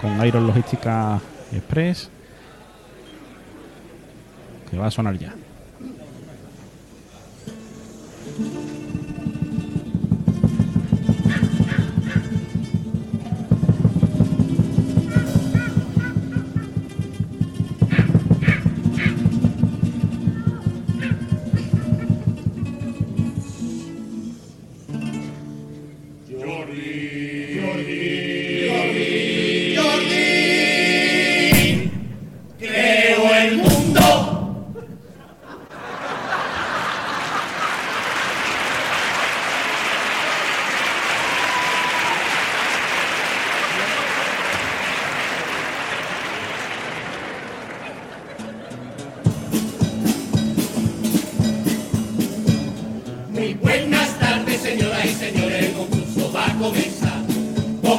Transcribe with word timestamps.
con 0.00 0.26
Iron 0.26 0.48
Logística 0.48 1.20
Express. 1.52 2.10
Que 4.68 4.76
va 4.76 4.86
a 4.86 4.90
sonar 4.90 5.16
ya. 5.16 5.32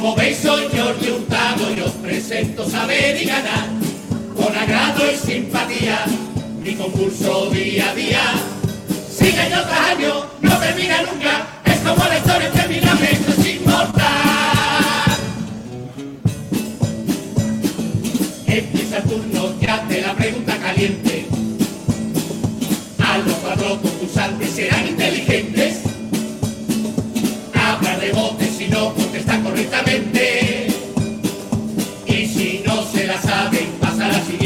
Como 0.06 0.18
veis, 0.18 0.38
soy 0.38 0.66
Jordi 0.66 1.10
Hurtado 1.10 1.74
y 1.76 1.80
os 1.80 1.90
presento 1.94 2.64
saber 2.70 3.20
y 3.20 3.24
ganar. 3.24 3.66
Con 4.36 4.56
agrado 4.56 5.02
y 5.10 5.16
simpatía, 5.16 6.04
mi 6.62 6.76
concurso 6.76 7.50
día 7.50 7.90
a 7.90 7.94
día. 7.96 8.22
Sigue 9.10 9.40
año 9.40 9.62
tras 9.64 9.90
año, 9.90 10.26
no 10.42 10.56
termina 10.58 11.02
nunca, 11.02 11.48
es 11.64 11.78
como 11.78 12.06
la 12.06 12.18
historia 12.18 12.46
interminable, 12.46 13.18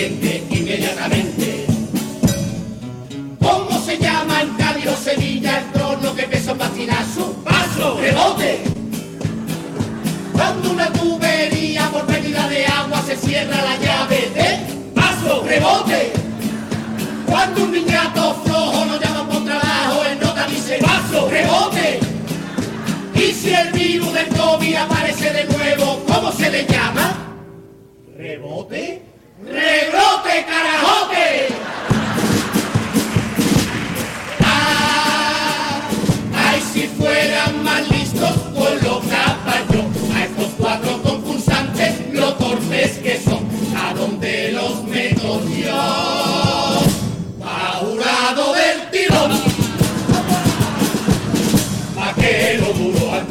pasa 0.00 0.36
a 0.36 0.39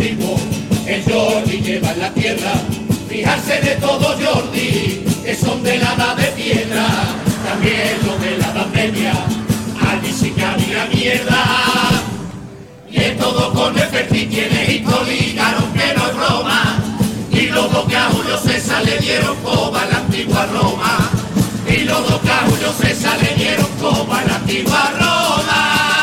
el 0.09 1.03
Jordi 1.03 1.61
lleva 1.61 1.91
en 1.91 1.99
la 1.99 2.11
tierra. 2.11 2.51
Fijarse 3.07 3.61
de 3.61 3.75
todo 3.75 4.15
Jordi, 4.17 5.03
que 5.23 5.35
son 5.35 5.61
de 5.61 5.77
la 5.77 5.93
edad 5.93 6.15
de 6.15 6.27
piedra. 6.31 6.87
También 7.47 7.97
los 8.05 8.19
de 8.19 8.37
la 8.37 8.51
edad 8.51 8.67
media, 8.73 9.13
allí 9.87 10.11
sí 10.11 10.31
que 10.31 10.43
había 10.43 10.85
mierda. 10.85 11.43
Y 12.89 12.97
es 12.97 13.17
todo 13.19 13.53
con 13.53 13.77
efecti 13.77 14.25
tiene 14.25 14.83
coligaron 14.83 15.71
que 15.73 15.93
no 15.95 16.07
es 16.07 16.15
broma. 16.15 16.79
Y 17.31 17.41
los 17.47 17.71
dos 17.71 17.85
que 17.87 17.95
a 17.95 18.09
Julio 18.09 18.37
César 18.37 18.83
le 18.83 18.97
dieron 18.97 19.35
coba 19.43 19.83
en 19.83 19.89
la 19.91 19.97
antigua 19.97 20.45
Roma. 20.47 21.09
Y 21.67 21.83
los 21.83 22.09
dos 22.09 22.19
que 22.21 22.31
a 22.31 22.39
Julio 22.47 22.73
César 22.81 23.17
le 23.21 23.35
dieron 23.35 23.67
coba 23.79 24.21
en 24.23 24.27
la 24.27 24.35
antigua 24.37 24.91
Roma. 24.97 25.98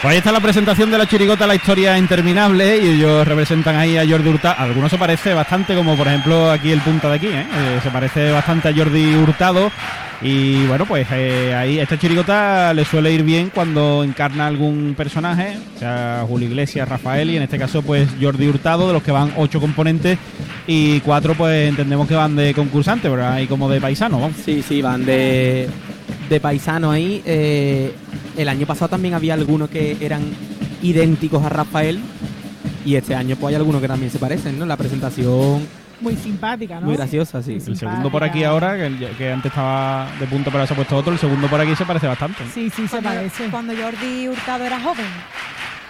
Pues 0.00 0.12
ahí 0.12 0.18
está 0.18 0.30
la 0.30 0.38
presentación 0.38 0.92
de 0.92 0.98
la 0.98 1.08
chirigota 1.08 1.44
La 1.44 1.56
historia 1.56 1.98
interminable 1.98 2.78
y 2.78 2.90
ellos 2.90 3.26
representan 3.26 3.74
ahí 3.74 3.98
a 3.98 4.08
Jordi 4.08 4.28
Hurtado. 4.28 4.54
Algunos 4.56 4.92
se 4.92 4.96
parece 4.96 5.34
bastante, 5.34 5.74
como 5.74 5.96
por 5.96 6.06
ejemplo 6.06 6.52
aquí 6.52 6.70
el 6.70 6.80
punta 6.82 7.08
de 7.08 7.14
aquí, 7.16 7.26
¿eh? 7.26 7.44
Eh, 7.52 7.80
se 7.82 7.90
parece 7.90 8.30
bastante 8.30 8.68
a 8.68 8.72
Jordi 8.72 9.16
Hurtado. 9.16 9.72
Y 10.20 10.66
bueno, 10.66 10.84
pues 10.84 11.06
eh, 11.12 11.54
ahí 11.54 11.78
esta 11.78 11.96
chirigota 11.96 12.74
le 12.74 12.84
suele 12.84 13.12
ir 13.12 13.22
bien 13.22 13.50
cuando 13.54 14.02
encarna 14.02 14.48
algún 14.48 14.94
personaje, 14.96 15.56
o 15.76 15.78
sea 15.78 16.24
Julio 16.26 16.48
Iglesias, 16.48 16.88
Rafael 16.88 17.30
y 17.30 17.36
en 17.36 17.44
este 17.44 17.56
caso 17.56 17.82
pues 17.82 18.08
Jordi 18.20 18.48
Hurtado, 18.48 18.88
de 18.88 18.94
los 18.94 19.02
que 19.04 19.12
van 19.12 19.32
ocho 19.36 19.60
componentes 19.60 20.18
y 20.66 20.98
cuatro 21.00 21.34
pues 21.34 21.68
entendemos 21.68 22.08
que 22.08 22.16
van 22.16 22.34
de 22.34 22.52
concursante, 22.52 23.08
pero 23.08 23.28
hay 23.28 23.46
como 23.46 23.70
de 23.70 23.80
paisano, 23.80 24.18
vamos. 24.18 24.36
Sí, 24.44 24.60
sí, 24.66 24.82
van 24.82 25.06
de, 25.06 25.68
de 26.28 26.40
paisano 26.40 26.90
ahí. 26.90 27.22
Eh, 27.24 27.92
el 28.36 28.48
año 28.48 28.66
pasado 28.66 28.88
también 28.88 29.14
había 29.14 29.34
algunos 29.34 29.70
que 29.70 29.96
eran 30.00 30.22
idénticos 30.82 31.44
a 31.44 31.48
Rafael. 31.48 32.00
Y 32.84 32.94
este 32.94 33.14
año 33.14 33.36
pues 33.36 33.52
hay 33.52 33.56
algunos 33.56 33.82
que 33.82 33.88
también 33.88 34.10
se 34.10 34.18
parecen, 34.18 34.58
¿no? 34.58 34.64
La 34.64 34.76
presentación 34.76 35.66
Muy 36.00 36.14
simpática, 36.16 36.76
¿no? 36.80 36.86
muy 36.86 36.96
graciosa, 36.96 37.42
sí. 37.42 37.54
El 37.66 37.76
segundo 37.76 38.10
por 38.10 38.22
aquí 38.22 38.44
ahora, 38.44 38.76
que, 38.76 38.86
el- 38.86 39.16
que 39.16 39.32
antes 39.32 39.50
estaba 39.50 40.08
de 40.20 40.26
punto 40.26 40.50
pero 40.52 40.66
se 40.66 40.72
ha 40.72 40.76
puesto 40.76 40.96
otro, 40.96 41.12
el 41.12 41.18
segundo 41.18 41.48
por 41.48 41.60
aquí 41.60 41.74
se 41.74 41.84
parece 41.84 42.06
bastante. 42.06 42.44
Sí, 42.54 42.70
sí, 42.70 42.82
se 42.86 42.88
Cuando, 42.88 43.08
parece. 43.10 43.44
cuando 43.50 43.72
Jordi 43.76 44.28
Hurtado 44.28 44.64
era 44.64 44.78
joven. 44.80 45.06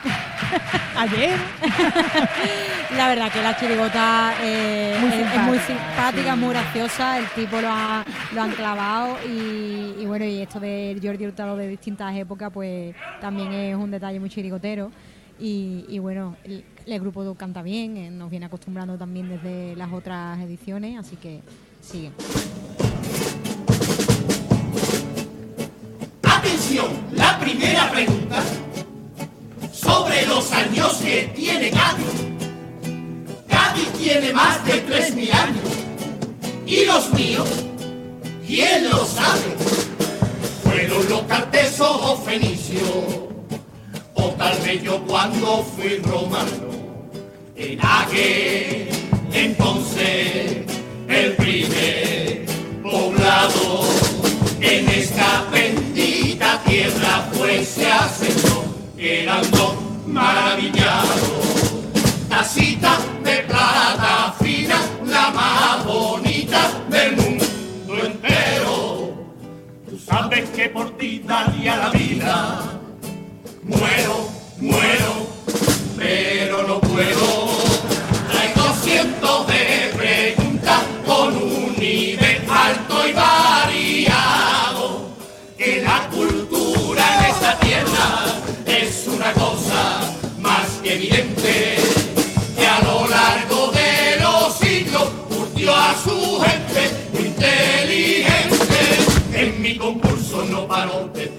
Ayer. 0.97 1.37
La 2.97 3.09
verdad 3.09 3.31
que 3.31 3.43
la 3.43 3.57
chirigota 3.57 4.33
eh, 4.43 4.97
Muy 5.01 5.11
es, 5.11 5.15
es 5.35 5.41
muy 5.43 5.59
simpática, 5.59 5.95
simpática, 5.95 6.35
sí. 6.35 6.41
muy 6.41 6.49
graciosa, 6.51 7.19
el 7.19 7.27
tipo 7.29 7.61
lo, 7.61 7.69
ha, 7.71 8.05
lo 8.35 8.43
han 8.43 8.51
clavado 8.53 9.19
y, 9.29 9.95
y 10.01 10.07
bueno, 10.07 10.25
y 10.25 10.41
esto 10.41 10.59
de 10.59 10.99
Jordi 11.03 11.27
Hurtado 11.27 11.57
de 11.57 11.69
distintas 11.69 12.17
épocas, 12.17 12.51
pues 12.53 12.95
también 13.21 13.53
es 13.53 13.77
un 13.77 13.91
detalle 13.91 14.19
muy 14.19 14.31
chirigotero. 14.31 14.91
Y, 15.39 15.85
y 15.89 15.99
bueno, 16.01 16.37
el, 16.95 17.01
grupo 17.01 17.35
canta 17.35 17.63
bien, 17.63 17.97
eh, 17.97 18.11
nos 18.11 18.31
viene 18.31 18.47
acostumbrando 18.47 18.97
también 18.97 19.29
desde 19.29 19.77
las 19.77 19.93
otras 19.93 20.39
ediciones, 20.41 20.99
así 20.99 21.17
que 21.17 21.41
sigue. 21.83 22.13
Atención, 26.23 26.87
la 27.13 27.39
primera 27.39 27.91
pregunta 27.91 28.43
sobre 29.73 30.27
los 30.27 30.51
años 30.53 30.95
que 30.97 31.33
tiene 31.35 31.71
Cádiz. 31.71 32.07
Cádiz 33.49 33.89
tiene 33.93 34.33
más 34.33 34.65
de 34.65 34.87
3.000 34.87 35.35
años. 35.35 35.65
¿Y 36.67 36.85
los 36.85 37.13
míos? 37.13 37.49
¿Quién 38.47 38.89
lo 38.89 39.05
sabe? 39.05 39.57
¿Fueron 40.63 41.09
los 41.09 41.23
cartesos 41.23 41.89
o 42.03 42.17
fenicios? 42.17 43.28
O 44.21 44.31
tal 44.37 44.57
vez 44.63 44.83
yo 44.83 45.01
cuando 45.07 45.65
fui 45.77 45.99
romano. 45.99 46.69
En 47.57 47.79
aquel 47.81 48.89
entonces, 49.33 50.65
el 51.09 51.33
primer 51.37 52.47
poblado 52.83 53.85
en 54.61 54.89
esta 54.89 55.45
bendita 55.53 56.61
tierra 56.67 57.29
pues 57.37 57.69
se 57.69 57.87
asentó, 57.87 58.65
quedando 58.97 59.63
maravillados. 60.07 61.83
Tacita 62.29 62.99
de 63.23 63.37
plata 63.51 64.35
fina, 64.41 64.81
la 65.07 65.31
más 65.31 65.85
bonita 65.85 66.61
del 66.91 67.17
mundo 67.17 67.29
sabes 70.09 70.49
que 70.51 70.69
por 70.71 70.97
ti 70.97 71.23
daría 71.25 71.77
la 71.77 71.91
vida. 71.91 72.78
Muero, 73.69 74.31
muero, 74.61 75.29
pero 75.99 76.67
no 76.67 76.81
puedo. 76.81 77.49
Traigo 78.33 78.75
cientos 78.83 79.47
de 79.47 79.93
preguntas 79.95 80.81
con 81.05 81.37
un 81.37 81.77
nivel 81.79 82.47
alto 82.51 83.07
y 83.07 83.13
variado. 83.13 85.11
Que 85.59 85.83
la 85.83 86.09
cultura 86.09 87.05
en 87.19 87.25
esta 87.27 87.59
tierra 87.59 88.25
es 88.65 89.07
una 89.07 89.35
cosa 89.35 90.15
más 90.41 90.67
que 90.83 90.95
evidente. 90.95 91.77
Que 92.57 92.67
a 92.67 92.81
lo 92.81 93.07
largo 93.07 93.71
de 93.73 94.19
los 94.23 94.55
siglos 94.55 95.11
curtió 95.29 95.77
a 95.77 95.95
su 96.03 96.41
gente 96.41 96.91
inteligente. 97.19 98.79
En 99.35 99.61
mi 99.61 99.77
concurso 99.77 100.43
no 100.47 100.67
paro 100.67 101.11
de 101.13 101.38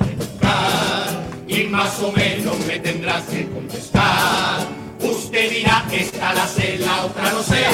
me 2.69 2.77
tendrás 2.77 3.23
que 3.23 3.49
contestar. 3.49 4.67
Usted 5.01 5.49
dirá, 5.49 5.83
esta 5.91 6.35
la 6.35 6.47
sé, 6.47 6.77
la 6.77 7.05
otra 7.05 7.31
no 7.31 7.41
sé, 7.41 7.65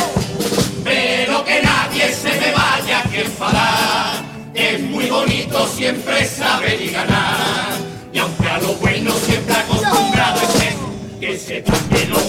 pero 0.86 1.44
que 1.44 1.62
nadie 1.62 2.13
se 2.13 2.30
me 2.39 2.51
vaya 2.53 3.03
que 3.12 3.21
enfadar. 3.24 4.24
Es 4.53 4.80
muy 4.80 5.07
bonito 5.07 5.68
siempre 5.68 6.25
saber 6.25 6.81
y 6.81 6.92
ganar, 6.92 7.74
y 8.13 8.19
aunque 8.19 8.47
a 8.47 8.57
lo 8.59 8.74
bueno 8.75 9.12
siempre 9.25 9.56
acostumbrado 9.56 10.39
esté, 10.42 10.77
que 11.19 11.38
sepa 11.38 11.74
que 11.89 12.06
lo 12.06 12.19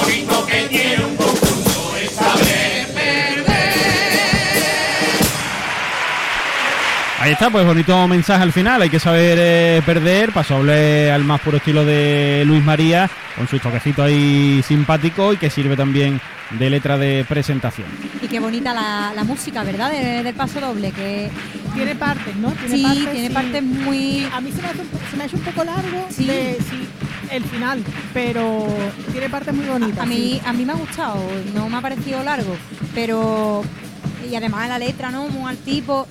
bonito 0.00 0.46
que 0.46 0.60
tiene 0.68 1.04
un 1.04 1.41
Ahí 7.22 7.32
está, 7.34 7.50
pues 7.50 7.64
bonito 7.64 8.08
mensaje 8.08 8.42
al 8.42 8.52
final. 8.52 8.82
Hay 8.82 8.90
que 8.90 8.98
saber 8.98 9.38
eh, 9.40 9.82
perder. 9.86 10.32
Pasable 10.32 11.08
al 11.12 11.22
más 11.22 11.40
puro 11.40 11.58
estilo 11.58 11.84
de 11.84 12.42
Luis 12.44 12.64
María, 12.64 13.08
con 13.36 13.46
su 13.46 13.60
toquecito 13.60 14.02
ahí 14.02 14.60
simpático 14.66 15.32
y 15.32 15.36
que 15.36 15.48
sirve 15.48 15.76
también 15.76 16.20
de 16.58 16.68
letra 16.68 16.98
de 16.98 17.24
presentación. 17.28 17.86
Y 18.20 18.26
qué 18.26 18.40
bonita 18.40 18.74
la, 18.74 19.12
la 19.14 19.22
música, 19.22 19.62
¿verdad? 19.62 19.92
De- 19.92 20.24
del 20.24 20.34
paso 20.34 20.60
doble, 20.60 20.90
que 20.90 21.30
Tiene 21.74 21.94
partes, 21.94 22.34
¿no? 22.36 22.50
Tiene 22.52 22.76
sí, 22.76 22.82
partes, 22.82 23.12
tiene 23.12 23.28
sí. 23.28 23.34
partes 23.34 23.62
muy... 23.62 24.26
A 24.34 24.40
mí 24.40 24.50
se 24.50 24.60
me, 24.60 24.68
hace 24.68 24.80
un, 24.80 24.88
se 25.10 25.16
me 25.16 25.24
un 25.40 25.44
poco 25.52 25.64
largo 25.64 26.06
Sí. 26.10 26.24
de- 26.26 26.56
sí, 26.58 26.88
el 27.30 27.44
final, 27.44 27.84
pero 28.12 28.66
tiene 29.12 29.28
partes 29.30 29.54
muy 29.54 29.66
bonitas. 29.66 30.00
A 30.00 30.06
mí, 30.06 30.16
sí. 30.16 30.42
a 30.44 30.52
mí 30.52 30.64
me 30.64 30.72
ha 30.72 30.76
gustado, 30.76 31.22
no 31.54 31.68
me 31.68 31.76
ha 31.76 31.80
parecido 31.80 32.20
largo, 32.24 32.56
pero... 32.96 33.62
Y 34.28 34.34
además 34.34 34.68
la 34.68 34.78
letra, 34.78 35.10
¿no? 35.10 35.28
Muy 35.28 35.50
al 35.50 35.56
tipo. 35.58 36.06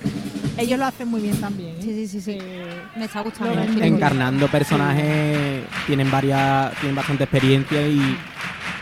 Ellos 0.58 0.78
lo 0.78 0.86
hacen 0.86 1.08
muy 1.08 1.20
bien 1.22 1.36
también. 1.40 1.76
¿eh? 1.76 1.82
Sí, 1.82 1.92
sí, 1.92 2.08
sí, 2.08 2.20
sí. 2.20 2.38
Eh, 2.40 2.82
Me 2.96 3.06
está 3.06 3.20
gustando. 3.20 3.60
Encarnando 3.82 4.48
personajes, 4.48 5.62
tienen 5.86 6.10
varias, 6.10 6.74
tienen 6.78 6.94
bastante 6.94 7.24
experiencia 7.24 7.86
y, 7.86 8.16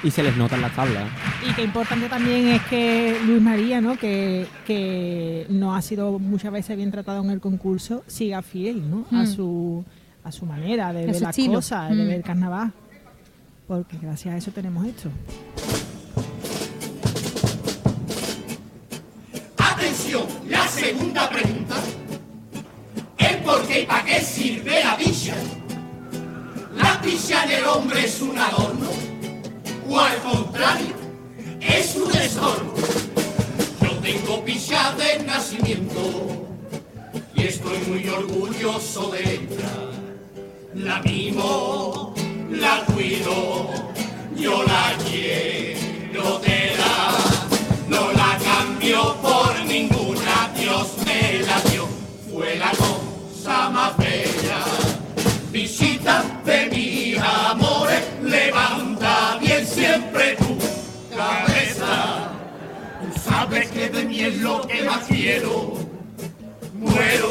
y 0.03 0.11
se 0.11 0.23
les 0.23 0.37
nota 0.37 0.57
en 0.57 0.63
las 0.63 0.75
tablas. 0.75 1.05
Y 1.49 1.53
que 1.55 1.63
importante 1.63 2.09
también 2.09 2.49
es 2.49 2.63
que 2.63 3.19
Luis 3.25 3.41
María, 3.41 3.81
¿no? 3.81 3.97
Que, 3.97 4.47
que 4.67 5.47
no 5.49 5.75
ha 5.75 5.81
sido 5.83 6.19
muchas 6.19 6.53
veces 6.53 6.77
bien 6.77 6.91
tratado 6.91 7.23
en 7.23 7.31
el 7.31 7.41
concurso, 7.41 8.03
siga 8.07 8.43
fiel, 8.43 8.91
¿no? 8.91 9.07
A 9.13 9.23
Mm. 9.23 9.27
su 9.27 9.85
a 10.23 10.31
su 10.33 10.45
manera 10.45 10.93
de 10.93 11.05
A 11.05 11.13
ver 11.13 11.23
las 11.23 11.35
cosas, 11.37 11.89
de 11.97 12.05
Mm. 12.05 12.09
ver 12.09 12.23
carnaval. 12.23 12.73
Porque 13.67 13.97
gracias 14.03 14.35
a 14.35 14.37
eso 14.37 14.51
tenemos 14.51 14.85
esto. 14.87 15.09
Atención, 19.81 20.27
la 20.47 20.69
segunda 20.69 21.31
pregunta. 21.31 21.77
¿El 23.17 23.39
por 23.39 23.67
qué 23.67 23.81
y 23.81 23.87
para 23.87 24.05
qué 24.05 24.21
sirve 24.21 24.85
la 24.85 24.95
picha? 24.95 25.35
¿La 26.77 27.01
picha 27.01 27.45
en 27.45 27.51
el 27.53 27.65
hombre 27.65 28.05
es 28.05 28.21
un 28.21 28.37
adorno? 28.37 28.91
¿O 29.89 29.99
al 29.99 30.17
contrario, 30.19 30.95
es 31.63 31.97
un 31.97 32.15
estorbo? 32.15 32.75
Yo 33.81 33.91
tengo 34.01 34.45
picha 34.45 34.93
de 34.97 35.25
nacimiento 35.25 36.47
y 37.35 37.45
estoy 37.45 37.79
muy 37.89 38.07
orgulloso 38.07 39.09
de 39.13 39.35
ella. 39.35 39.73
La 40.75 41.01
mimo, 41.01 42.15
la 42.51 42.85
cuido, 42.85 43.71
yo 44.37 44.63
la 44.63 44.95
quiero 45.09 46.39
de 46.41 46.77
la 46.77 47.41
no 47.91 48.13
la 48.13 48.39
cambio 48.39 49.17
por 49.21 49.50
fue 52.51 52.59
la 52.59 52.71
cosa 52.71 53.71
más 53.71 53.97
bella. 53.97 54.65
Visita 55.53 56.25
de 56.45 56.67
mis 56.67 57.19
amores, 57.19 58.03
levanta 58.23 59.39
bien 59.41 59.67
siempre 59.67 60.37
tu 60.37 60.57
cabeza. 61.17 62.31
Tú 63.01 63.21
sabes 63.21 63.71
que 63.71 63.89
de 63.89 64.05
mí 64.05 64.21
es 64.21 64.37
lo 64.39 64.67
que 64.67 64.83
más 64.85 65.07
quiero. 65.07 65.75
Muero, 66.75 67.30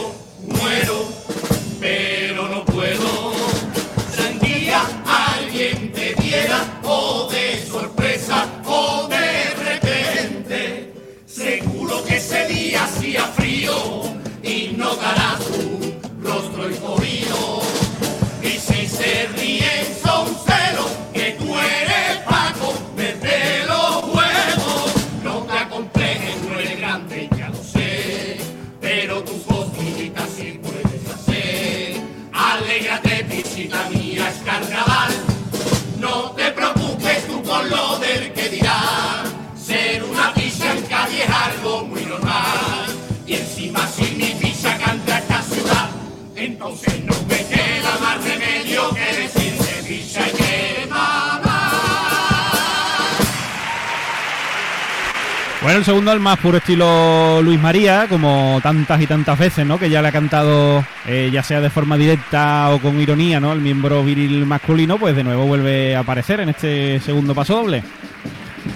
Bueno, 55.70 55.82
el 55.82 55.86
segundo 55.86 56.10
al 56.10 56.20
más 56.20 56.40
puro 56.40 56.58
estilo 56.58 57.44
Luis 57.44 57.60
María, 57.60 58.08
como 58.10 58.60
tantas 58.64 59.00
y 59.04 59.06
tantas 59.06 59.38
veces, 59.38 59.68
¿no? 59.68 59.78
Que 59.78 59.88
ya 59.88 60.02
le 60.02 60.08
ha 60.08 60.12
cantado, 60.12 60.84
eh, 61.06 61.30
ya 61.32 61.44
sea 61.44 61.62
de 61.62 61.70
forma 61.70 61.96
directa 61.96 62.72
o 62.72 62.80
con 62.80 63.00
ironía, 63.00 63.40
¿no? 63.40 63.54
El 63.54 63.62
miembro 63.62 64.04
viril 64.04 64.48
masculino, 64.48 64.98
pues 64.98 65.16
de 65.16 65.24
nuevo 65.24 65.46
vuelve 65.46 65.96
a 65.96 66.00
aparecer 66.00 66.40
en 66.40 66.50
este 66.50 67.00
segundo 67.02 67.36
paso 67.36 67.58
doble. 67.58 67.84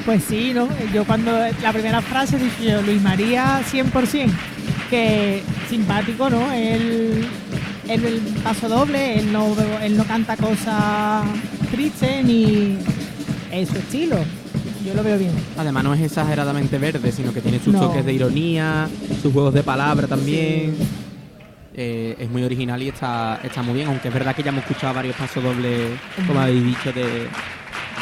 Pues 0.06 0.24
sí, 0.24 0.52
¿no? 0.54 0.70
Yo 0.94 1.04
cuando 1.04 1.32
la 1.64 1.74
primera 1.74 2.00
frase 2.00 2.38
dije 2.38 2.80
Luis 2.84 3.02
María 3.02 3.62
100%, 3.72 4.30
que 4.92 5.42
simpático, 5.72 6.30
¿no? 6.30 6.52
Él, 6.52 7.26
él 7.88 8.06
el 8.06 8.20
paso 8.44 8.70
doble, 8.70 9.18
él 9.18 9.34
no, 9.34 9.56
él 9.82 9.98
no 9.98 10.04
canta 10.04 10.38
cosas 10.38 11.24
tristes 11.72 12.24
ni 12.24 12.78
es 13.52 13.70
su 13.70 13.78
estilo. 13.78 14.43
Yo 14.86 14.94
lo 14.94 15.04
veo 15.04 15.18
bien. 15.18 15.32
Además 15.58 15.84
no 15.84 15.94
es 15.94 16.02
exageradamente 16.02 16.78
verde, 16.78 17.12
sino 17.12 17.34
que 17.34 17.42
tiene 17.42 17.60
sus 17.60 17.74
No. 17.74 17.82
toques 17.82 18.06
de 18.06 18.13
ironía, 18.13 18.90
sus 19.22 19.32
juegos 19.32 19.54
de 19.54 19.63
palabra 19.63 20.08
también. 20.08 20.75
Eh, 21.75 22.16
es 22.20 22.30
muy 22.30 22.44
original 22.44 22.82
y 22.84 22.90
está, 22.90 23.40
está 23.44 23.63
muy 23.63 23.74
bien, 23.74 23.88
aunque 23.88 24.10
es 24.10 24.13
verdad 24.13 24.36
que 24.36 24.44
ya 24.44 24.50
hemos 24.50 24.63
escuchado 24.63 24.94
varios 24.94 25.16
pasos 25.16 25.44
dobles, 25.44 25.92
como 26.28 26.40
habéis 26.40 26.63
dicho, 26.63 26.92
de, 26.92 27.28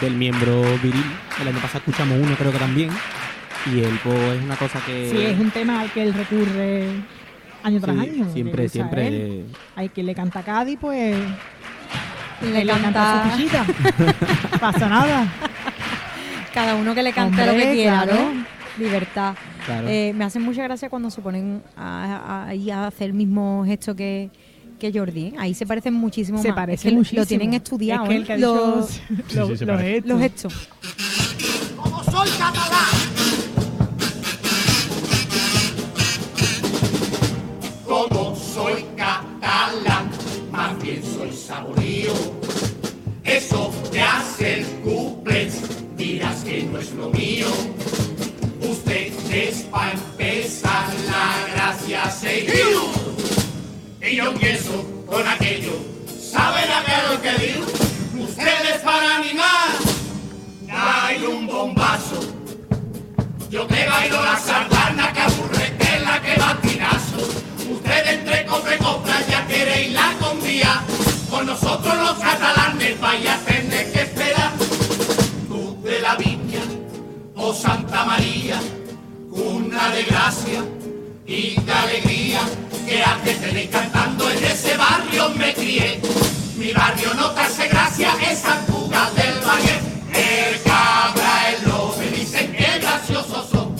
del 0.02 0.16
miembro 0.16 0.62
viril. 0.84 1.06
El 1.42 1.48
año 1.48 1.60
pasado 1.60 1.80
escuchamos 1.80 2.18
uno 2.22 2.36
creo 2.36 2.52
que 2.52 2.60
también. 2.60 2.90
Y 3.74 3.80
él 3.80 4.00
pues 4.04 4.38
es 4.38 4.44
una 4.44 4.56
cosa 4.56 4.80
que... 4.86 5.10
Sí, 5.12 5.18
es 5.22 5.40
un 5.40 5.52
tema 5.52 5.82
al 5.82 5.92
que 5.92 6.04
él 6.04 6.14
recurre 6.14 6.86
año 7.64 7.80
tras 7.80 7.96
sí, 7.96 8.02
año. 8.02 8.34
Siempre, 8.34 8.70
siempre... 8.70 9.08
él, 9.08 9.46
hay 9.76 9.90
quien 9.90 10.08
le 10.08 10.16
canta 10.16 10.40
a 10.40 10.44
Cádiz, 10.44 10.78
pues 10.82 11.16
Le 12.42 12.66
canta 12.66 12.92
canta 12.92 13.38
su 13.38 14.58
pasa 14.60 14.90
nada 14.90 15.28
cada 16.54 16.76
uno 16.76 16.94
que 16.94 17.04
le 17.04 17.14
cante 17.14 17.46
lo 17.46 17.54
que 17.54 17.72
quiera, 17.74 18.06
¿no? 18.06 18.46
Libertad. 18.78 19.36
Eh, 19.88 20.14
me 20.16 20.24
hacen 20.24 20.42
mucha 20.42 20.64
gracia 20.64 20.90
cuando 20.90 21.10
se 21.10 21.22
ponen 21.22 21.62
a, 21.76 22.48
a, 22.50 22.88
hacer 22.88 23.08
el 23.08 23.14
mismo 23.14 23.64
gesto 23.66 23.96
que, 23.96 24.30
que 24.80 24.92
Jordi. 24.92 25.34
Ahí 25.38 25.54
se 25.54 25.66
parecen 25.66 25.94
muchísimo. 25.94 26.42
Se 26.42 26.50
más. 26.50 26.56
parece 26.56 26.90
es 26.90 27.10
que. 27.10 27.16
Lo 27.16 27.26
tienen 27.26 27.54
estudiado. 27.54 28.06
Es 28.06 28.10
que 28.10 28.16
¿eh? 28.16 28.24
que 28.24 28.38
los, 28.38 29.02
gestos. 29.28 29.62
los, 29.62 30.20
gestos. 30.20 30.70
Como 31.78 32.04
soy 32.04 32.30
catalán. 32.38 32.86
Como 37.86 38.36
soy 38.36 38.86
catalán, 38.96 40.10
más 40.52 40.82
bien 40.82 41.04
soy 41.04 41.32
saborío. 41.34 42.31
Barrio 86.82 87.14
no 87.14 87.30
te 87.32 87.42
hace 87.42 87.68
gracia, 87.68 88.10
es 88.28 88.40
San 88.40 88.66
Cugat 88.66 89.14
del 89.14 89.40
Valle. 89.48 89.76
El 90.14 90.62
cabra, 90.64 91.50
el 91.52 91.70
lobe, 91.70 92.10
dicen 92.10 92.52
que 92.54 92.80
graciosos 92.80 93.46
son. 93.52 93.76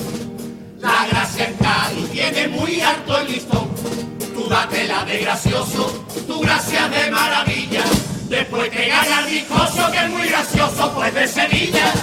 La 0.80 1.08
gracia 1.10 1.48
en 1.48 1.56
Cádiz 1.56 2.12
tiene 2.12 2.48
muy 2.50 2.80
alto 2.82 3.18
el 3.20 3.32
listón. 3.32 3.68
Tú 4.36 4.48
date 4.48 4.88
la 4.88 5.04
de 5.06 5.18
gracioso, 5.20 6.06
tu 6.28 6.42
gracia 6.42 6.88
de 6.90 7.10
maravilla. 7.10 7.84
Después 8.30 8.70
que 8.70 8.88
gana 8.88 9.20
el 9.22 9.28
discoso 9.32 9.92
que 9.92 9.98
es 9.98 10.10
muy 10.10 10.28
gracioso, 10.28 10.92
pues 10.94 11.14
de 11.14 11.28
Sevilla. 11.28 11.94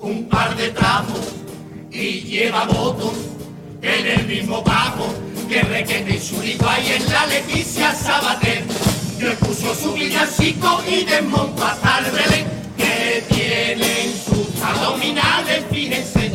Un 0.00 0.28
par 0.28 0.56
de 0.56 0.70
trapos, 0.70 1.20
y 1.90 2.20
lleva 2.22 2.64
votos 2.64 3.12
en 3.82 4.06
el 4.06 4.26
mismo 4.26 4.62
bajo 4.62 5.06
que 5.48 5.60
requete 5.62 6.16
y 6.16 6.20
churito 6.20 6.68
ahí 6.68 6.92
en 6.92 7.12
la 7.12 7.26
Leticia 7.26 7.94
Sabater. 7.94 8.64
Escucho 9.20 9.74
su 9.74 9.92
villancico 9.94 10.82
y 10.86 11.04
desmonto 11.04 11.64
hasta 11.64 11.98
el 11.98 12.10
Belén, 12.10 12.46
que 12.76 13.24
tienen 13.28 14.12
sus 14.12 14.62
abdominales, 14.62 15.64
fíjense. 15.70 16.32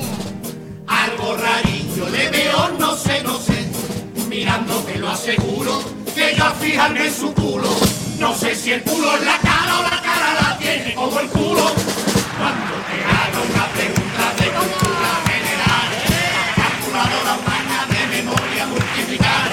Algo 0.87 1.37
rarillo 1.37 2.09
le 2.09 2.29
veo, 2.29 2.69
no 2.79 2.95
sé, 2.95 3.21
no 3.23 3.37
sé. 3.37 3.67
Mirando 4.27 4.75
te 4.79 4.97
lo 4.97 5.09
aseguro, 5.09 5.83
que 6.15 6.35
yo 6.35 6.45
fijarme 6.59 7.07
en 7.07 7.13
su 7.13 7.33
culo. 7.33 7.69
No 8.17 8.35
sé 8.35 8.55
si 8.55 8.71
el 8.71 8.81
culo 8.81 9.15
es 9.15 9.23
la 9.23 9.37
cara 9.37 9.79
o 9.79 9.83
la 9.83 10.01
cara 10.01 10.33
la 10.41 10.57
tiene 10.57 10.95
como 10.95 11.19
el 11.19 11.27
culo. 11.27 11.71
Cuando 12.39 12.73
te 12.87 13.03
haga 13.03 13.39
una 13.51 13.65
pregunta 13.73 14.23
de 14.39 14.47
cultura 14.57 15.11
general, 15.27 15.89
la 16.37 16.55
calculadora 16.55 17.33
humana 17.35 17.85
de 17.91 18.01
memoria 18.15 18.65
multiplicar. 18.65 19.49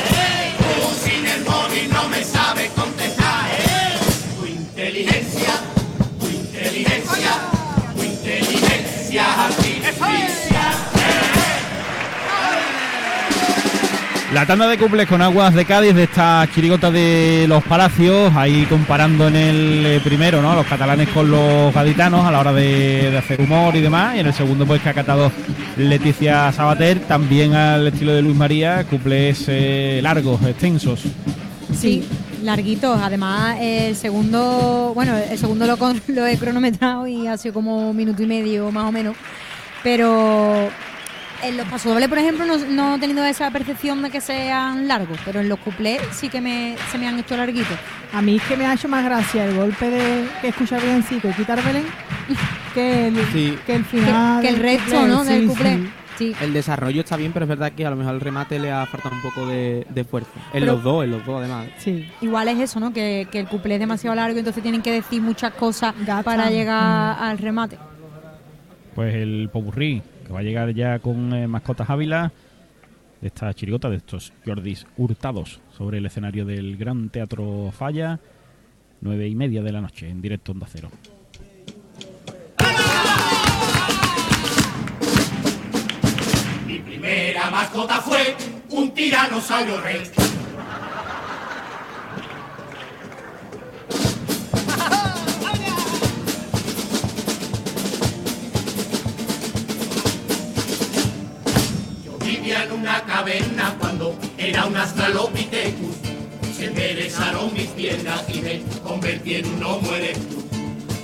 Tú 0.56 0.94
sin 1.04 1.26
el 1.26 1.44
móvil 1.44 1.90
no 1.92 2.08
me 2.08 2.22
sabes 2.22 2.70
contestar. 2.70 3.50
Tu 4.38 4.46
inteligencia, 4.46 5.54
tu 6.20 6.26
inteligencia, 6.28 7.32
tu 7.96 8.02
inteligencia 8.04 9.46
artificial. 9.46 10.45
La 14.36 14.44
tanda 14.44 14.66
de 14.68 14.76
cumples 14.76 15.08
con 15.08 15.22
aguas 15.22 15.54
de 15.54 15.64
Cádiz 15.64 15.94
de 15.94 16.02
esta 16.02 16.46
chirigota 16.54 16.90
de 16.90 17.46
los 17.48 17.64
palacios, 17.64 18.30
ahí 18.36 18.66
comparando 18.68 19.28
en 19.28 19.34
el 19.34 19.86
eh, 19.86 20.00
primero, 20.04 20.42
¿no? 20.42 20.54
Los 20.54 20.66
catalanes 20.66 21.08
con 21.08 21.30
los 21.30 21.72
gaditanos 21.72 22.22
a 22.26 22.30
la 22.30 22.40
hora 22.40 22.52
de, 22.52 23.10
de 23.10 23.16
hacer 23.16 23.40
humor 23.40 23.74
y 23.76 23.80
demás. 23.80 24.14
Y 24.14 24.18
en 24.18 24.26
el 24.26 24.34
segundo, 24.34 24.66
pues 24.66 24.82
que 24.82 24.90
ha 24.90 24.92
catado 24.92 25.32
Leticia 25.78 26.52
Sabater, 26.52 27.00
también 27.00 27.54
al 27.54 27.86
estilo 27.86 28.12
de 28.12 28.20
Luis 28.20 28.36
María, 28.36 28.84
cumples 28.84 29.42
eh, 29.48 30.00
largos, 30.02 30.42
extensos. 30.42 31.00
Sí, 31.74 32.06
larguitos. 32.42 33.00
Además, 33.00 33.56
el 33.58 33.96
segundo, 33.96 34.92
bueno, 34.94 35.16
el 35.16 35.38
segundo 35.38 35.66
lo, 35.66 35.78
con- 35.78 36.02
lo 36.08 36.26
he 36.26 36.36
cronometrado 36.36 37.06
y 37.06 37.26
ha 37.26 37.38
sido 37.38 37.54
como 37.54 37.88
un 37.88 37.96
minuto 37.96 38.22
y 38.22 38.26
medio 38.26 38.70
más 38.70 38.84
o 38.84 38.92
menos. 38.92 39.16
Pero 39.82 40.68
en 41.42 41.56
los 41.56 41.66
pasodobles, 41.68 42.08
por 42.08 42.18
ejemplo, 42.18 42.44
no, 42.46 42.56
no 42.58 42.96
he 42.96 42.98
tenido 42.98 43.24
esa 43.24 43.50
percepción 43.50 44.02
de 44.02 44.10
que 44.10 44.20
sean 44.20 44.88
largos, 44.88 45.18
pero 45.24 45.40
en 45.40 45.48
los 45.48 45.58
cuplés 45.60 46.00
sí 46.12 46.28
que 46.28 46.40
me, 46.40 46.76
se 46.90 46.98
me 46.98 47.06
han 47.08 47.18
hecho 47.18 47.36
larguitos. 47.36 47.76
A 48.12 48.22
mí 48.22 48.36
es 48.36 48.42
que 48.44 48.56
me 48.56 48.66
ha 48.66 48.74
hecho 48.74 48.88
más 48.88 49.04
gracia 49.04 49.44
el 49.46 49.56
golpe 49.56 49.88
de 49.90 50.24
que 50.40 50.48
escuchar 50.48 50.80
Villancico 50.80 51.28
y 51.28 51.32
quitar 51.32 51.62
Belén 51.62 51.84
que 52.74 53.08
el, 53.08 53.16
Sí. 53.32 53.58
que 53.66 53.74
el 53.76 53.84
final. 53.84 54.40
que 54.42 54.48
el 54.48 54.54
del 54.54 54.62
resto, 54.62 54.90
cuplé, 54.96 55.08
¿no? 55.08 55.24
Del 55.24 55.46
cuplé. 55.46 55.76
sí. 55.76 55.90
Sí. 56.16 56.34
El 56.40 56.54
desarrollo 56.54 57.00
está 57.02 57.14
bien, 57.18 57.30
pero 57.34 57.44
es 57.44 57.48
verdad 57.50 57.72
que 57.72 57.84
a 57.84 57.90
lo 57.90 57.96
mejor 57.96 58.14
el 58.14 58.22
remate 58.22 58.58
le 58.58 58.72
ha 58.72 58.86
faltado 58.86 59.14
un 59.14 59.20
poco 59.20 59.46
de, 59.46 59.86
de 59.90 60.02
fuerza. 60.02 60.30
En 60.54 60.60
Pero- 60.60 60.72
los 60.72 60.82
dos, 60.82 61.04
en 61.04 61.10
los 61.10 61.26
dos 61.26 61.38
además. 61.40 61.66
Sí. 61.76 62.10
Igual 62.22 62.48
es 62.48 62.58
eso, 62.58 62.80
¿no? 62.80 62.90
Que, 62.90 63.28
que 63.30 63.38
el 63.40 63.46
cuplé 63.48 63.74
es 63.74 63.80
demasiado 63.80 64.16
largo, 64.16 64.38
entonces 64.38 64.62
tienen 64.62 64.80
que 64.80 64.92
decir 64.92 65.20
muchas 65.20 65.52
cosas 65.52 65.92
para 66.24 66.48
llegar 66.48 67.18
al 67.20 67.36
remate. 67.36 67.76
Pues 68.94 69.14
el 69.14 69.50
Popurrí, 69.52 70.00
que 70.26 70.32
va 70.32 70.40
a 70.40 70.42
llegar 70.42 70.74
ya 70.74 70.98
con 70.98 71.32
eh, 71.32 71.46
mascotas 71.46 71.88
Ávila, 71.88 72.32
de 73.20 73.28
esta 73.28 73.54
chirigota, 73.54 73.88
de 73.88 73.96
estos 73.96 74.32
Jordis 74.44 74.86
hurtados 74.96 75.60
sobre 75.76 75.98
el 75.98 76.06
escenario 76.06 76.44
del 76.44 76.76
Gran 76.76 77.08
Teatro 77.10 77.70
Falla, 77.72 78.18
nueve 79.00 79.28
y 79.28 79.34
media 79.34 79.62
de 79.62 79.72
la 79.72 79.80
noche, 79.80 80.08
en 80.08 80.20
directo 80.20 80.52
Onda 80.52 80.66
Cero. 80.68 80.90
Mi 86.66 86.78
primera 86.80 87.50
mascota 87.50 88.00
fue 88.00 88.36
un 88.70 88.90
tiranosaurio 88.90 89.80
rex. 89.80 90.35
Yo 102.46 102.52
vivía 102.52 102.64
en 102.64 102.72
una 102.78 103.02
caverna 103.02 103.76
cuando 103.80 104.16
era 104.38 104.66
un 104.66 104.76
Australopithecus. 104.76 105.96
Se 106.56 106.66
enderezaron 106.66 107.52
mis 107.52 107.66
piernas 107.70 108.22
y 108.28 108.40
me 108.40 108.62
convertí 108.84 109.34
en 109.34 109.46
un 109.46 109.64
homo 109.64 109.92
erectus. 109.92 110.44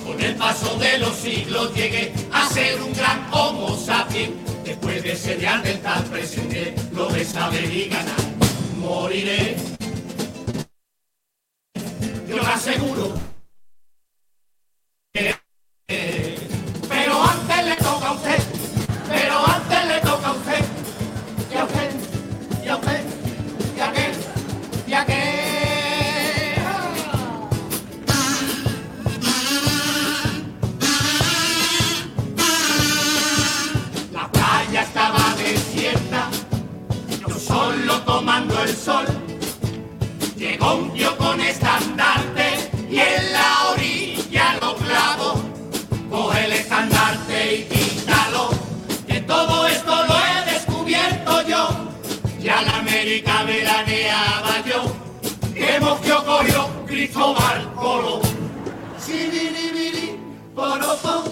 Con 0.07 0.23
el 0.23 0.37
paso 0.37 0.79
de 0.79 0.99
los 0.99 1.17
siglos 1.17 1.75
llegué 1.75 2.13
a 2.33 2.49
ser 2.49 2.81
un 2.81 2.93
gran 2.93 3.27
homo 3.33 3.77
sapiens. 3.77 4.31
Después 4.65 5.03
de 5.03 5.17
ser 5.17 5.41
ya 5.41 5.61
del 5.63 5.81
tal 5.81 6.05
presente, 6.05 6.77
lo 6.93 7.09
de 7.09 7.25
saber 7.25 7.65
y 7.65 7.89
ganar. 7.89 8.15
Moriré. 8.79 9.57
Yo 12.29 12.37
lo 12.37 12.47
aseguro. 12.47 13.32
pueblo 37.83 38.01
tomando 38.03 38.62
el 38.62 38.77
sol. 38.77 39.07
Llegó 40.37 40.75
un 40.75 40.93
tío 40.93 41.17
con 41.17 41.41
estandarte 41.41 42.71
y 42.89 42.99
en 42.99 43.33
la 43.33 43.71
orilla 43.73 44.55
lo 44.61 44.77
clavo. 44.77 45.43
Coge 46.11 46.45
el 46.45 46.53
estandarte 46.53 47.57
y 47.57 47.62
quítalo, 47.65 48.51
que 49.07 49.21
todo 49.23 49.67
esto 49.67 50.07
lo 50.07 50.15
he 50.15 50.53
descubierto 50.53 51.43
yo. 51.49 51.69
Ya 52.41 52.62
la 52.62 52.79
América 52.79 53.43
me 53.45 53.59
veraneaba 53.59 54.62
yo, 54.65 54.83
que 55.55 55.79
cogió 56.25 56.69
Cristóbal 56.87 57.73
Colón. 57.75 58.21
Sibiribiri, 58.99 60.19
poropo, 60.55 61.32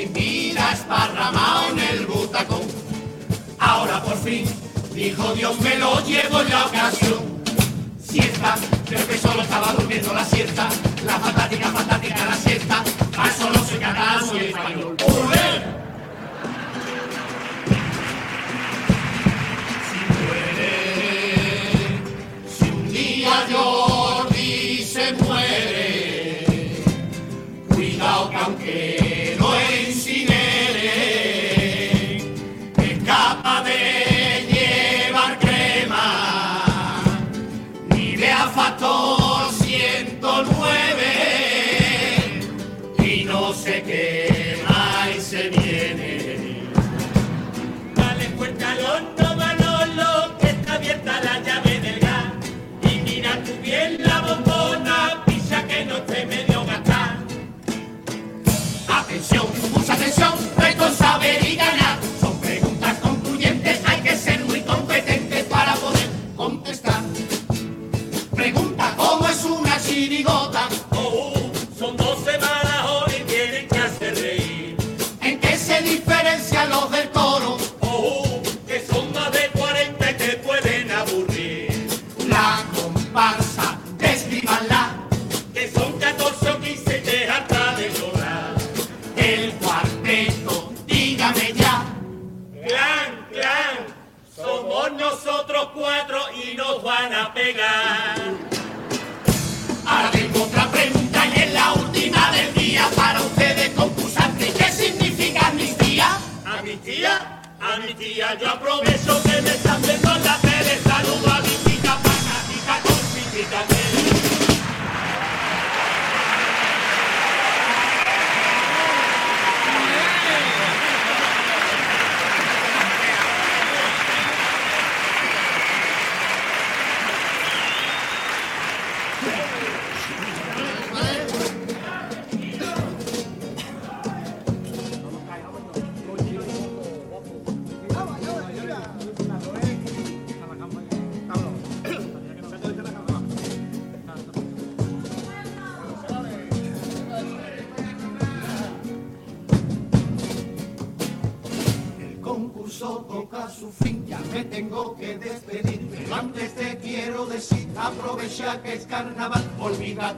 sin 0.00 0.12
vida 0.14 0.72
esparramado 0.72 1.70
en 1.72 1.78
el 1.78 2.06
butacón. 2.06 2.62
Ahora 3.58 4.02
por 4.02 4.16
fin, 4.18 4.44
dijo 4.94 5.34
Dios, 5.34 5.60
me 5.60 5.76
lo 5.76 6.00
llevo 6.06 6.40
en 6.40 6.48
la 6.48 6.66
ocasión. 6.66 7.20
Siesta, 8.02 8.56
creo 8.86 9.06
que 9.06 9.18
solo 9.18 9.42
estaba 9.42 9.72
durmiendo 9.74 10.12
la 10.14 10.24
siesta. 10.24 10.68
La 11.04 11.18
fantástica, 11.18 11.70
fantástica 11.70 12.24
la 12.24 12.34
siesta. 12.34 12.59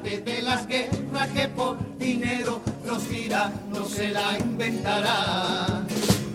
De 0.03 0.43
las 0.43 0.67
guerras 0.67 1.29
que 1.29 1.47
por 1.49 1.79
dinero 1.99 2.61
los 2.85 3.03
tiranos 3.05 3.91
se 3.91 4.09
la 4.09 4.37
inventarán. 4.39 5.87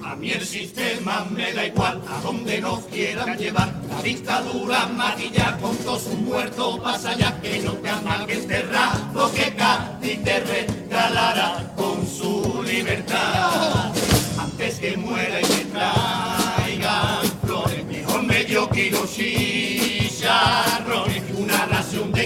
A 0.05 0.15
mí 0.15 0.31
el 0.31 0.45
sistema 0.45 1.27
me 1.29 1.51
da 1.51 1.65
igual, 1.65 2.01
a 2.07 2.21
donde 2.21 2.61
nos 2.61 2.85
quieran 2.85 3.37
llevar. 3.37 3.73
La 3.89 4.01
dictadura 4.01 4.87
maquilla 4.87 5.57
con 5.61 5.75
todos 5.77 6.03
sus 6.03 6.15
muertos 6.15 6.79
pasa 6.79 7.13
ya 7.17 7.41
que 7.41 7.59
no 7.59 7.73
te 7.73 7.89
amagues 7.89 8.37
este 8.37 8.61
rato 8.63 9.29
que 9.33 9.53
Cádiz 9.53 10.23
te 10.23 10.39
regalará 10.39 11.73
con 11.75 12.07
su 12.07 12.63
libertad. 12.63 13.91
Antes 14.39 14.79
que 14.79 14.95
muera 14.95 15.41
y 15.41 15.43
me 15.43 15.65
traigan 15.65 17.27
flores, 17.45 17.85
mejor 17.85 18.23
medio 18.23 18.69
kilo 18.69 19.05
chicharrones, 19.05 21.16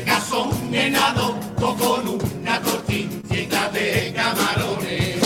de 0.01 0.11
cazón 0.11 0.73
henado 0.73 1.37
o 1.61 1.75
con 1.75 2.07
una 2.07 2.59
tortillita 2.61 3.69
de 3.69 4.13
camarones. 4.15 5.17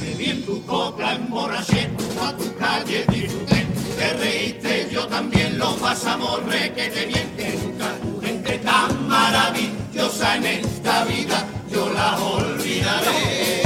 Me 0.00 0.14
vi 0.16 0.30
en 0.30 0.44
tu 0.44 0.64
copa 0.66 1.14
emborrachento 1.14 2.04
a 2.22 2.36
tu 2.36 2.54
calle 2.56 3.04
disfruté, 3.08 3.66
te 3.96 4.12
reíste, 4.14 4.88
yo 4.92 5.06
también 5.06 5.58
lo 5.58 5.76
pasamos 5.76 6.44
re 6.46 6.72
que 6.74 6.88
te 6.90 7.06
miente 7.06 7.58
nunca. 7.62 7.88
Gente 8.22 8.58
tan 8.58 9.08
maravillosa 9.08 10.36
en 10.36 10.46
esta 10.46 11.04
vida, 11.04 11.46
yo 11.70 11.88
la 11.92 12.18
olvidaré. 12.18 13.62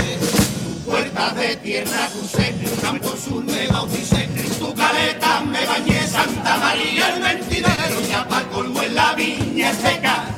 Puertas 0.84 1.36
de 1.36 1.56
tierra 1.56 2.08
crucé, 2.12 2.54
campo 2.80 3.14
sur 3.16 3.44
me 3.44 3.66
bauticé, 3.66 4.28
tu 4.58 4.72
caleta 4.74 5.40
me 5.40 5.66
bañé, 5.66 6.06
Santa 6.06 6.56
María 6.58 7.14
el 7.14 7.20
mentidero, 7.20 8.00
ya 8.08 8.26
para 8.28 8.48
colmo 8.48 8.82
en 8.82 8.94
la 8.94 9.14
viña 9.14 9.72
seca. 9.74 10.35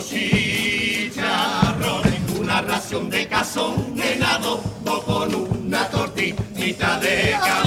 Kilo 0.00 1.10
chicharrones, 1.10 2.20
una 2.38 2.62
ración 2.62 3.10
de 3.10 3.28
cazón 3.28 3.94
de 3.94 4.16
nado, 4.16 4.60
con 5.04 5.34
una 5.34 5.88
tortillita 5.88 6.98
de 7.00 7.32
camarón. 7.32 7.63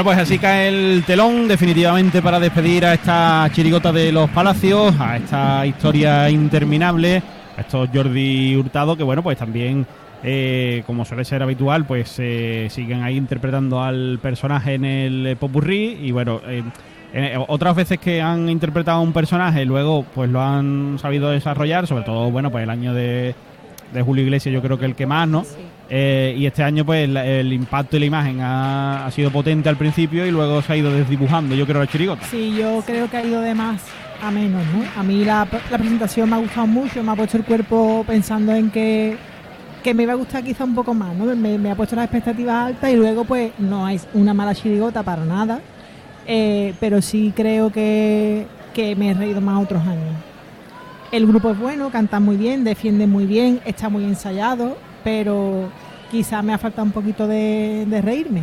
Bueno, 0.00 0.16
pues 0.16 0.26
así 0.26 0.38
cae 0.38 0.68
el 0.68 1.04
telón 1.04 1.46
definitivamente 1.46 2.22
para 2.22 2.40
despedir 2.40 2.86
a 2.86 2.94
esta 2.94 3.46
chirigota 3.52 3.92
de 3.92 4.10
los 4.10 4.30
palacios, 4.30 4.94
a 4.98 5.18
esta 5.18 5.66
historia 5.66 6.30
interminable, 6.30 7.22
a 7.54 7.60
estos 7.60 7.90
Jordi 7.92 8.56
Hurtado, 8.56 8.96
que 8.96 9.02
bueno, 9.02 9.22
pues 9.22 9.36
también, 9.36 9.86
eh, 10.24 10.82
como 10.86 11.04
suele 11.04 11.22
ser 11.26 11.42
habitual, 11.42 11.84
pues 11.84 12.14
eh, 12.16 12.68
siguen 12.70 13.02
ahí 13.02 13.18
interpretando 13.18 13.82
al 13.82 14.18
personaje 14.22 14.72
en 14.76 14.86
el 14.86 15.36
popurrí 15.38 15.98
y 16.00 16.12
bueno... 16.12 16.40
eh, 16.48 16.62
eh, 17.12 17.36
otras 17.48 17.76
veces 17.76 17.98
que 17.98 18.22
han 18.22 18.48
interpretado 18.48 19.02
un 19.02 19.12
personaje, 19.12 19.66
luego 19.66 20.06
pues 20.14 20.30
lo 20.30 20.40
han 20.40 20.96
sabido 20.98 21.28
desarrollar, 21.28 21.86
sobre 21.86 22.04
todo, 22.04 22.30
bueno, 22.30 22.50
pues 22.50 22.62
el 22.62 22.70
año 22.70 22.94
de, 22.94 23.34
de 23.92 24.02
Julio 24.02 24.24
Iglesias 24.24 24.50
yo 24.54 24.62
creo 24.62 24.78
que 24.78 24.86
el 24.86 24.94
que 24.94 25.04
más, 25.04 25.28
¿no? 25.28 25.44
Sí. 25.44 25.56
Eh, 25.92 26.36
y 26.38 26.46
este 26.46 26.62
año, 26.62 26.84
pues, 26.84 27.08
la- 27.08 27.26
el 27.26 27.52
impacto 27.52 27.96
y 27.96 28.00
la 28.00 28.06
imagen 28.06 28.38
ha, 28.40 29.10
sido 29.10 29.30
potente 29.32 29.68
al 29.68 29.76
principio 29.76 30.24
y 30.24 30.30
luego 30.30 30.62
se 30.62 30.72
ha 30.72 30.76
ido 30.76 30.92
desdibujando, 30.92 31.56
yo 31.56 31.66
creo, 31.66 31.80
la 31.80 31.88
chirigota. 31.88 32.24
Sí, 32.30 32.54
yo 32.56 32.80
creo 32.86 33.10
que 33.10 33.16
ha 33.16 33.24
ido 33.24 33.40
de 33.40 33.54
más 33.56 33.82
a 34.22 34.30
menos, 34.30 34.62
¿no? 34.72 34.84
A 34.96 35.02
mí 35.02 35.24
la, 35.24 35.48
la 35.70 35.78
presentación 35.78 36.30
me 36.30 36.36
ha 36.36 36.38
gustado 36.38 36.66
mucho, 36.68 37.02
me 37.02 37.10
ha 37.10 37.16
puesto 37.16 37.38
el 37.38 37.44
cuerpo 37.44 38.04
pensando 38.06 38.54
en 38.54 38.70
que, 38.70 39.16
que 39.82 39.92
me 39.94 40.04
iba 40.04 40.12
a 40.12 40.16
gustar 40.16 40.44
quizá 40.44 40.62
un 40.62 40.76
poco 40.76 40.94
más, 40.94 41.16
¿no? 41.16 41.24
Me, 41.34 41.58
me 41.58 41.70
ha 41.72 41.74
puesto 41.74 41.96
las 41.96 42.04
expectativas 42.04 42.66
altas 42.68 42.90
y 42.92 42.96
luego 42.96 43.24
pues 43.24 43.50
no 43.58 43.88
es 43.88 44.06
una 44.14 44.32
mala 44.32 44.54
chirigota 44.54 45.02
para 45.02 45.24
nada, 45.24 45.60
eh, 46.26 46.72
pero 46.78 47.02
sí 47.02 47.32
creo 47.34 47.72
que, 47.72 48.46
que 48.74 48.94
me 48.94 49.10
he 49.10 49.14
reído 49.14 49.40
más 49.40 49.60
otros 49.60 49.82
años. 49.82 50.14
El 51.10 51.26
grupo 51.26 51.50
es 51.50 51.58
bueno, 51.58 51.90
canta 51.90 52.20
muy 52.20 52.36
bien, 52.36 52.62
defiende 52.62 53.08
muy 53.08 53.26
bien, 53.26 53.60
está 53.64 53.88
muy 53.88 54.04
ensayado, 54.04 54.76
pero 55.04 55.70
quizá 56.10 56.42
me 56.42 56.52
ha 56.52 56.58
faltado 56.58 56.84
un 56.84 56.92
poquito 56.92 57.26
de, 57.26 57.86
reírme. 58.02 58.42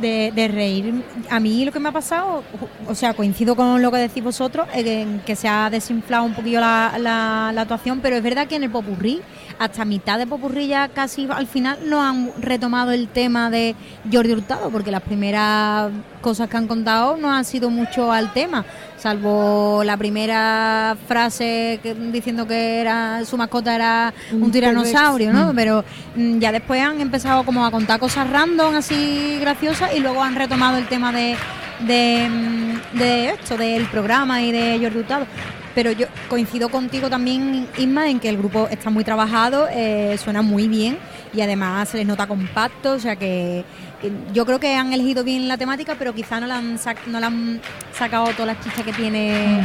de, 0.00 0.32
de 0.34 0.48
reír. 0.48 1.04
A 1.30 1.38
mí 1.40 1.64
lo 1.64 1.72
que 1.72 1.78
me 1.80 1.88
ha 1.88 1.92
pasado, 1.92 2.42
o 2.88 2.94
sea, 2.94 3.14
coincido 3.14 3.54
con 3.54 3.80
lo 3.82 3.90
que 3.90 3.98
decís 3.98 4.22
vosotros, 4.24 4.66
en 4.74 5.20
que 5.26 5.36
se 5.36 5.46
ha 5.48 5.68
desinflado 5.70 6.24
un 6.24 6.34
poquillo 6.34 6.60
la, 6.60 6.94
la- 6.98 7.52
la 7.54 7.60
actuación, 7.62 8.00
pero 8.00 8.16
es 8.16 8.22
verdad 8.22 8.46
que 8.48 8.56
en 8.56 8.64
el 8.64 8.70
popurrí, 8.70 9.20
hasta 9.60 9.84
mitad 9.84 10.16
de 10.18 10.26
popurrí 10.26 10.68
ya 10.68 10.88
casi 10.88 11.28
al 11.30 11.46
final 11.46 11.78
no 11.84 12.02
han 12.02 12.30
retomado 12.40 12.92
el 12.92 13.08
tema 13.08 13.50
de 13.50 13.76
Jordi 14.10 14.32
Hurtado, 14.32 14.70
porque 14.70 14.90
las 14.90 15.02
primeras 15.02 15.90
cosas 16.22 16.48
que 16.48 16.56
han 16.56 16.66
contado 16.66 17.18
no 17.18 17.30
han 17.30 17.44
sido 17.44 17.68
mucho 17.68 18.10
al 18.10 18.32
tema, 18.32 18.64
salvo 18.96 19.82
la 19.84 19.98
primera 19.98 20.96
frase 21.06 21.78
que- 21.82 21.94
diciendo 21.94 22.46
que 22.46 22.80
era 22.80 23.22
su 23.26 23.36
mascota 23.36 23.74
era 23.74 24.14
un, 24.32 24.50
tiranosaurio. 24.50 25.30
¿no? 25.30 25.52
Pero 25.54 25.84
mm, 26.16 26.38
ya 26.38 26.52
después 26.52 26.80
han 26.82 26.98
empezado 26.98 27.44
como 27.44 27.64
a 27.66 27.70
contar 27.70 28.00
cosas 28.00 28.30
random, 28.30 28.76
así 28.76 29.36
graciosas, 29.42 29.94
y 29.94 30.00
luego 30.00 30.22
han 30.22 30.36
retomado 30.36 30.78
el 30.78 30.86
tema 30.88 31.12
de, 31.12 31.36
de, 31.80 32.28
mm, 32.30 32.98
de 32.98 33.28
esto, 33.30 33.58
del 33.58 33.84
programa 33.88 34.40
y 34.40 34.52
de 34.52 34.78
Jordi 34.82 35.00
Hurtado. 35.00 35.26
Pero 35.74 35.92
yo 35.92 36.06
coincido 36.28 36.68
contigo 36.68 37.08
también, 37.08 37.66
Isma, 37.78 38.10
en 38.10 38.18
que 38.18 38.28
el 38.28 38.36
grupo 38.36 38.66
está 38.70 38.90
muy 38.90 39.04
trabajado, 39.04 39.68
eh, 39.72 40.16
suena 40.22 40.42
muy 40.42 40.66
bien 40.66 40.98
y 41.32 41.40
además 41.42 41.88
se 41.90 41.98
les 41.98 42.06
nota 42.08 42.26
compacto, 42.26 42.92
o 42.94 42.98
sea 42.98 43.14
que, 43.14 43.64
que 44.02 44.10
yo 44.34 44.44
creo 44.44 44.58
que 44.58 44.74
han 44.74 44.92
elegido 44.92 45.22
bien 45.22 45.46
la 45.46 45.56
temática, 45.56 45.94
pero 45.96 46.12
quizá 46.12 46.40
no 46.40 46.48
le 46.48 46.54
han, 46.54 46.76
sac- 46.76 47.06
no 47.06 47.20
le 47.20 47.26
han 47.26 47.60
sacado 47.96 48.26
todas 48.30 48.48
las 48.48 48.64
chichas 48.64 48.84
que 48.84 48.92
tiene 48.92 49.60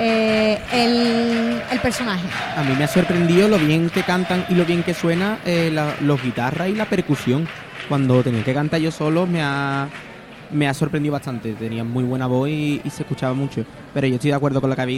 eh, 0.00 0.58
el, 0.72 1.62
el 1.70 1.80
personaje. 1.80 2.26
A 2.56 2.62
mí 2.64 2.74
me 2.76 2.84
ha 2.84 2.88
sorprendido 2.88 3.48
lo 3.48 3.58
bien 3.58 3.88
que 3.90 4.02
cantan 4.02 4.44
y 4.48 4.54
lo 4.54 4.64
bien 4.64 4.82
que 4.82 4.94
suena 4.94 5.38
eh, 5.46 5.70
la- 5.72 5.94
los 6.00 6.20
guitarras 6.22 6.68
y 6.68 6.74
la 6.74 6.86
percusión. 6.86 7.46
Cuando 7.88 8.22
tenía 8.24 8.42
que 8.42 8.52
cantar 8.52 8.80
yo 8.80 8.90
solo 8.90 9.26
me 9.28 9.40
ha, 9.42 9.86
me 10.50 10.66
ha 10.68 10.74
sorprendido 10.74 11.12
bastante. 11.12 11.52
Tenía 11.52 11.84
muy 11.84 12.02
buena 12.02 12.26
voz 12.26 12.48
y, 12.48 12.80
y 12.84 12.90
se 12.90 13.02
escuchaba 13.02 13.32
mucho. 13.32 13.64
Pero 13.94 14.06
yo 14.08 14.16
estoy 14.16 14.30
de 14.30 14.36
acuerdo 14.36 14.60
con 14.60 14.68
lo 14.70 14.76
que 14.76 14.82
habéis 14.82 14.94